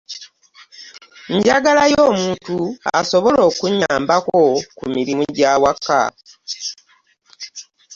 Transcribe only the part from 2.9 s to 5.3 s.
asoboba okunnyambako ku mirimu